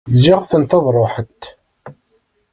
Ǧǧiɣ-tent 0.15 0.75
ad 0.77 0.85
ruḥent. 0.95 1.41